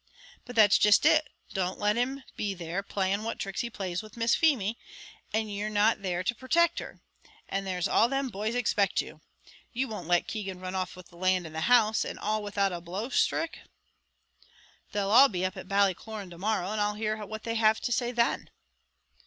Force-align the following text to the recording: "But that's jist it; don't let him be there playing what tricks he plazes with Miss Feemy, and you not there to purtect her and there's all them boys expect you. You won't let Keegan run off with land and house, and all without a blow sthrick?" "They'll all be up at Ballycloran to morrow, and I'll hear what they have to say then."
"But 0.45 0.55
that's 0.55 0.79
jist 0.79 1.05
it; 1.05 1.29
don't 1.53 1.77
let 1.77 1.95
him 1.95 2.23
be 2.35 2.55
there 2.55 2.81
playing 2.81 3.21
what 3.21 3.37
tricks 3.37 3.61
he 3.61 3.69
plazes 3.69 4.01
with 4.01 4.17
Miss 4.17 4.33
Feemy, 4.33 4.75
and 5.31 5.51
you 5.53 5.69
not 5.69 6.01
there 6.01 6.23
to 6.23 6.33
purtect 6.33 6.79
her 6.79 6.99
and 7.47 7.67
there's 7.67 7.87
all 7.87 8.09
them 8.09 8.29
boys 8.29 8.55
expect 8.55 8.99
you. 8.99 9.21
You 9.71 9.87
won't 9.87 10.07
let 10.07 10.25
Keegan 10.27 10.59
run 10.59 10.73
off 10.73 10.95
with 10.95 11.13
land 11.13 11.45
and 11.45 11.55
house, 11.55 12.03
and 12.03 12.17
all 12.17 12.41
without 12.41 12.73
a 12.73 12.81
blow 12.81 13.09
sthrick?" 13.09 13.59
"They'll 14.91 15.11
all 15.11 15.29
be 15.29 15.45
up 15.45 15.55
at 15.55 15.67
Ballycloran 15.69 16.31
to 16.31 16.37
morrow, 16.39 16.71
and 16.71 16.81
I'll 16.81 16.95
hear 16.95 17.23
what 17.23 17.43
they 17.43 17.53
have 17.53 17.79
to 17.81 17.91
say 17.91 18.11
then." 18.11 18.49